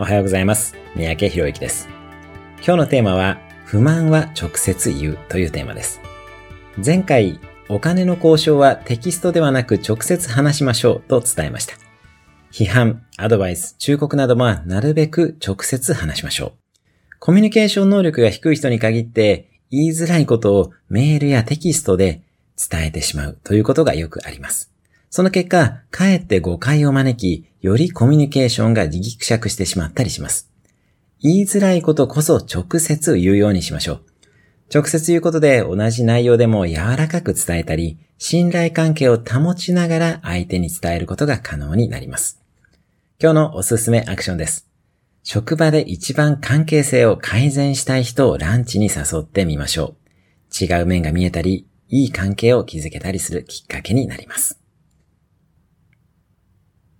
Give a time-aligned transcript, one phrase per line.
[0.00, 0.74] おはようございます。
[0.96, 1.86] 三宅博之です。
[2.64, 6.00] 今日のテーマは、不満は直接言うというテーマです。
[6.82, 7.38] 前回、
[7.68, 11.74] お金の交渉はテキストではなく直接話しましょうと伝えました。
[12.50, 16.52] 批判、アドバイス、忠告などはなるべく直接話しましょう。
[17.18, 22.22] コミュニケーション能力が低い人に限って言いづらいことをメールやテキストで
[22.56, 24.72] 伝えてしまうということがよくあります。
[25.10, 30.48] その結果、かえって誤解を招き、よりコミュニケーションがギクシャクしてしまったりします。
[31.20, 34.02] 言いづらいことこそ直接言うようにしましょう。
[34.72, 42.40] 直接言うことで同じ内容でも柔らかく伝えたり、信頼関係を保ちながら相手に伝えることが可能になります。
[43.20, 44.68] 今日のおすすめアクションです。
[45.24, 49.96] 職場で一番関係性を改善したい人をランチに誘ってみましょ
[50.60, 50.64] う。
[50.64, 54.60] 違う面が見えたり、いい関係を築けたりするきっかけになります。